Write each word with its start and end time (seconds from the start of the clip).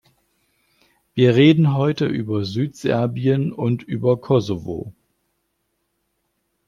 Wir 1.13 1.35
reden 1.35 1.75
heute 1.75 2.07
über 2.07 2.43
Südserbien 2.43 3.51
und 3.53 3.83
über 3.83 4.19
Kosovo. 4.19 4.95